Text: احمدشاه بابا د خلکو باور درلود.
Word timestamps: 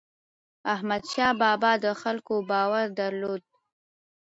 احمدشاه 0.73 1.31
بابا 1.41 1.71
د 1.83 1.87
خلکو 2.01 2.35
باور 2.49 2.85
درلود. 2.99 3.43